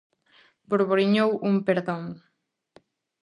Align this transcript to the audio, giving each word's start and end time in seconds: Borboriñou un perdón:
Borboriñou 0.69 1.29
un 1.49 1.55
perdón: 1.67 2.01